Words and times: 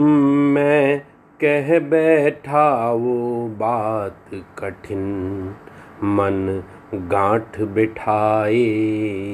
मैं 0.00 1.00
कह 1.44 1.78
बैठा 1.78 2.92
वो 2.92 3.48
बात 3.48 4.30
कठिन। 4.58 5.00
मन 6.04 6.62
गांठ 6.94 7.60
बिठाए, 7.60 8.64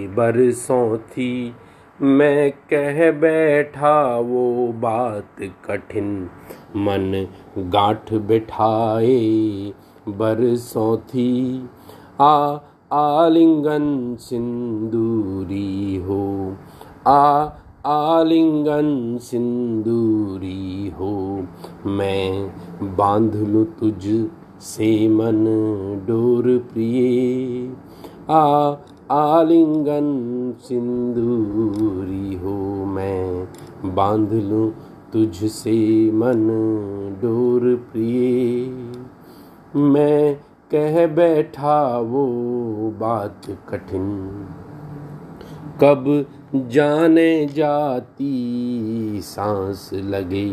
बरसों 0.07 0.99
थी। 0.99 1.55
मैं 2.01 2.51
कह 2.51 3.13
बैठा 3.13 4.19
वो 4.19 4.73
बात 4.73 5.53
कठिन। 5.65 6.31
मन 6.77 7.27
गांठ 7.59 8.15
बिठाए, 8.15 9.73
बरसों 10.09 10.97
थी। 10.97 11.69
आ 12.21 12.59
आलिंगन 12.93 14.17
सिंदूरी 14.21 15.97
हो, 15.97 16.57
आ 17.09 17.49
आलिंगन 17.87 19.19
सिंदूरी 19.23 20.91
हो, 20.91 21.47
मैं 21.87 22.49
बाँध 22.97 23.35
लूँ 23.35 23.65
तुझ 23.65 24.31
से 24.63 25.09
मन 25.09 25.45
डोर 26.07 26.43
प्रिय। 26.73 27.77
आ, 28.31 28.75
आलिंगन 29.11 30.09
सिंदूरी 30.61 32.35
हो, 32.35 32.85
मैं 32.85 33.49
बाँध 33.95 34.33
लूँ 34.33 34.73
तुझ 35.13 35.51
से 35.51 36.11
मन 36.11 36.49
डोर 37.23 37.75
प्रिय। 37.93 38.67
मैं 39.77 40.35
कह 40.71 41.07
बैठा 41.07 41.99
वो 41.99 42.27
बात 43.01 43.41
कठिन 43.69 44.11
कब 45.81 46.27
जाने 46.55 47.47
जाती 47.47 49.21
सांस 49.23 49.91
लगे? 49.93 50.53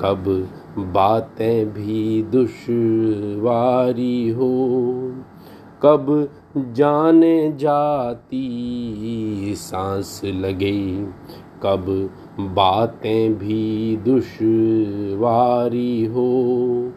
कब 0.00 0.48
बातें 0.78 1.66
भी 1.66 2.22
दुश्वारी 2.22 4.28
हो? 4.28 5.12
कब 5.82 6.28
जाने 6.56 7.56
जाती 7.56 9.54
सांस 9.56 10.20
लगे? 10.24 11.06
कब 11.62 12.10
बातें 12.40 13.34
भी 13.34 13.96
दुश्वारी 13.96 16.04
हो? 16.04 16.92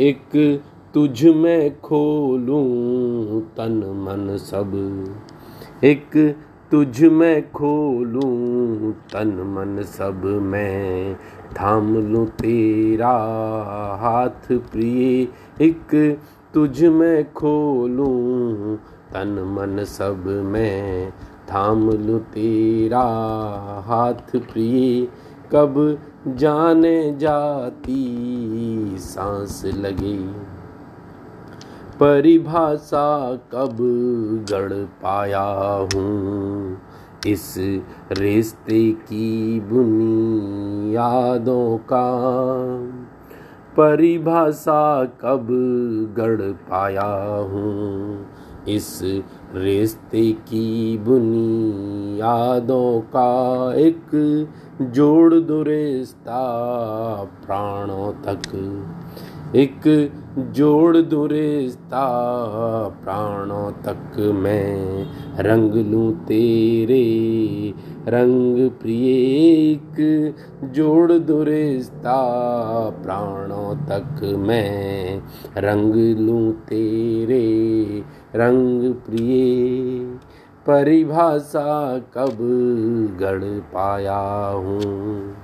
एक 0.00 0.62
तुझ 0.94 1.24
में 1.24 1.80
खोलूं 1.80 3.40
तन 3.40 3.76
मन 3.76 4.36
सब। 4.36 5.04
एक 5.84 6.36
तुझ 6.70 7.02
में 7.02 7.50
खोलूं, 7.52 8.92
तन 8.92 9.28
मन 9.28 9.82
सब 9.82 10.22
मैं 10.42 11.14
थाम 11.52 11.94
लूँ 12.12 12.26
तेरा 12.26 13.10
हाथ 14.00 14.52
प्रिय। 14.70 15.28
एक 15.64 15.94
तुझ 16.54 16.84
में 16.84 17.32
खोलूं, 17.32 18.76
तन 19.12 19.34
मन 19.48 19.84
सब 19.84 20.24
मैं 20.44 21.10
थाम 21.52 21.90
लूँ 21.90 22.20
तेरा 22.20 23.02
हाथ 23.86 24.36
प्रिय। 24.36 25.08
कब 25.52 25.98
जाने 26.28 27.16
जाती 27.18 28.02
सांस 28.98 29.62
लगे 29.74 30.16
परिभाषा 32.02 33.36
कब 33.36 33.76
गढ़ 34.50 34.72
पाया 34.72 35.86
हूँ? 35.94 36.78
इस 37.26 37.54
रिश्ते 38.12 38.92
की 38.92 39.60
बुनियादों 39.60 41.78
का 41.78 42.20
परिभाषा 43.76 45.04
कब 45.04 45.48
गढ़ 46.18 46.40
पाया 46.40 47.40
हूँ? 47.40 48.26
इस 48.68 49.22
रिश्ते 49.54 50.32
की 50.32 50.98
बुनियादों 50.98 53.00
का 53.00 53.74
एक 53.74 54.48
जोड़ 54.82 55.34
दो 55.34 55.62
रिश्ता 55.62 56.44
प्राणों 57.24 58.12
तक। 58.12 58.42
एक 59.56 60.12
जोड़ 60.38 60.96
दो 60.96 61.26
रिश्ता 61.26 62.08
प्राणों 62.88 63.72
तक 63.72 64.18
मैं 64.18 65.06
रंग 65.42 65.74
लूँ 65.74 66.24
तेरे। 66.24 67.74
रंग 68.08 68.70
प्रिय 68.70 69.08
एक 69.70 70.34
जोड़ 70.64 71.12
दो 71.12 71.42
रिश्ता 71.42 72.18
प्राणों 72.90 73.74
तक 73.76 74.34
मैं 74.38 75.22
रंग 75.56 76.18
लूँ 76.18 76.52
तेरे। 76.52 78.02
रंग 78.34 78.94
प्रिय, 78.94 80.02
परिभाषा 80.66 81.98
कब 81.98 82.38
गढ़ 83.20 83.44
पाया 83.44 84.48
हूँ? 84.48 85.36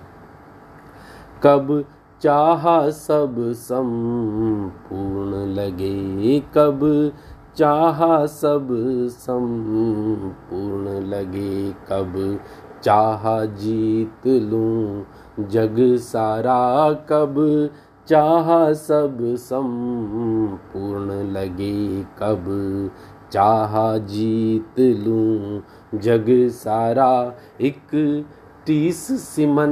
कब 1.42 1.84
चाहा 2.22 2.90
सब 2.90 3.34
संपूर्ण 3.38 5.34
लगे। 5.46 6.40
कब 6.40 7.12
चाहा 7.56 8.26
सब 8.26 8.68
संपूर्ण 9.10 10.88
लगे? 10.88 11.72
कब 11.72 12.40
चाहा 12.82 13.44
जीत 13.44 14.26
लूँ 14.26 15.06
जग 15.40 15.76
सारा? 15.96 16.92
कब 16.92 17.70
चाहा 18.08 18.72
सब 18.72 19.18
संपूर्ण 19.22 21.10
लगे? 21.32 22.02
कब 22.02 22.90
चाहा 23.32 23.98
जीत 23.98 24.80
लूँ 24.80 25.62
जग 25.94 26.26
सारा? 26.48 27.34
एक 27.60 28.26
टीस 28.68 29.06
सिमन 29.20 29.68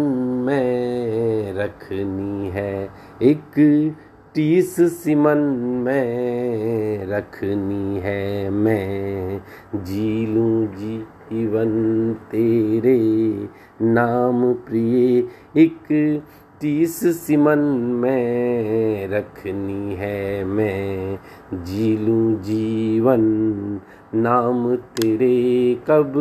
में 0.47 1.53
रखनी 1.53 2.49
है। 2.49 2.89
एक 3.23 3.59
टीस 4.35 4.77
सिमन 4.81 5.39
में 5.85 7.07
रखनी 7.07 7.99
है। 7.99 8.51
मैं 8.51 9.41
जी 9.75 10.27
लूँ 10.27 10.67
जीवन 10.67 11.71
तेरे 12.31 12.99
नाम 13.83 14.53
प्रिय। 14.53 15.19
एक 15.57 16.23
तीस 16.61 17.27
सिमन 17.27 17.59
में 18.03 19.09
रखनी 19.09 19.95
है। 19.95 20.45
मैं 20.45 21.19
जी 21.55 21.97
लूँ 21.97 22.43
जीवन 22.43 23.21
नाम 24.15 24.77
तेरे। 24.77 25.75
कब 25.91 26.15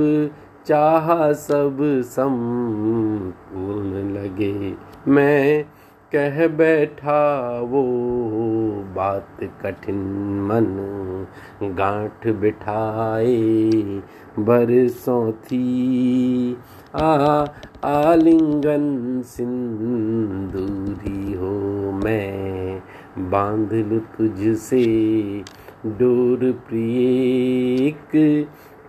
चाह 0.68 1.34
सब 1.34 2.02
संपूर्ण 2.06 4.14
लगे। 4.14 4.76
मैं 5.08 5.66
कह 6.16 6.48
बैठा 6.48 7.60
वो 7.60 7.84
बात 8.96 9.28
कठिन 9.64 9.96
मन 10.42 10.66
गांठ 11.64 12.28
बिठाए 12.28 14.02
बरसों 14.40 15.32
थी 15.32 16.58
आ, 16.96 17.46
आलिंगन 17.86 19.22
सिंदूरी 19.26 21.34
हो 21.34 21.92
मैं 21.92 22.82
बाँध 23.32 23.74
लू 23.74 24.00
तुझसे 24.00 24.86
डोर 25.86 26.60
प्रिय 26.68 27.92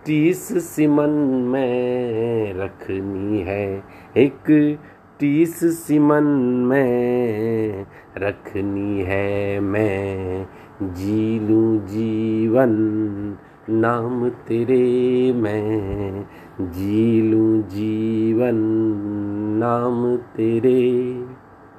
टीस 0.07 0.69
सिमन 0.75 1.09
में 1.47 2.53
रखनी 2.53 3.39
है। 3.39 3.83
एक 4.17 4.77
टीस 5.19 5.59
सिमन 5.59 6.23
में 6.69 7.85
रखनी 8.17 9.01
है 9.01 9.59
मैं। 9.59 10.47
जी 10.81 11.39
लूँ 11.39 11.85
जीवन 11.85 12.69
नाम 13.69 14.29
तेरे 14.29 15.33
मैं। 15.33 16.25
जी 16.61 17.21
लूँ 17.21 17.61
जीवन 17.61 18.55
नाम 19.59 20.15
तेरे। 20.15 21.13